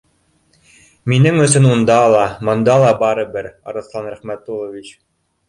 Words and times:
Минең 1.11 1.37
өсөн 1.43 1.67
унда 1.73 1.97
ла, 2.15 2.23
бында 2.49 2.79
ла 2.87 2.89
барыбер, 3.03 3.51
Арыҫлан 3.75 4.11
Рәхмәтуллович 4.17 4.93